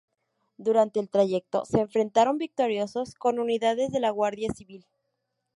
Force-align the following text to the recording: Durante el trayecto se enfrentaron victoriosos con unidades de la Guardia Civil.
Durante 0.57 0.99
el 0.99 1.11
trayecto 1.11 1.63
se 1.63 1.79
enfrentaron 1.79 2.39
victoriosos 2.39 3.13
con 3.13 3.37
unidades 3.37 3.91
de 3.91 3.99
la 3.99 4.09
Guardia 4.09 4.51
Civil. 4.51 4.87